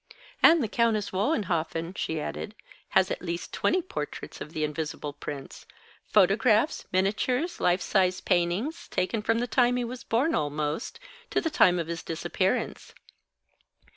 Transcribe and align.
"And 0.41 0.63
the 0.63 0.67
Countess 0.67 1.11
Wohenhoffen," 1.11 1.95
she 1.95 2.19
added, 2.19 2.55
"has 2.97 3.11
at 3.11 3.21
least 3.21 3.53
twenty 3.53 3.83
portraits 3.83 4.41
of 4.41 4.51
the 4.51 4.63
Invisible 4.63 5.13
Prince 5.13 5.67
photographs, 6.07 6.87
miniatures, 6.91 7.59
life 7.61 7.81
size 7.83 8.19
paintings, 8.19 8.87
taken 8.87 9.21
from 9.21 9.37
the 9.37 9.45
time 9.45 9.75
he 9.75 9.83
was 9.83 10.03
born, 10.03 10.33
almost, 10.33 10.99
to 11.29 11.39
the 11.39 11.51
time 11.51 11.77
of 11.77 11.85
his 11.85 12.01
disappearance. 12.01 12.95